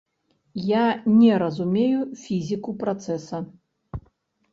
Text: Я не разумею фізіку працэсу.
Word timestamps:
Я 0.67 0.85
не 1.23 1.33
разумею 1.43 1.99
фізіку 2.21 2.73
працэсу. 2.81 3.43